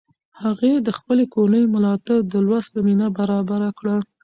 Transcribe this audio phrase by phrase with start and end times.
[0.43, 3.97] هغې د خپلې کورنۍ ملاتړ د لوست زمینه برابره کړه.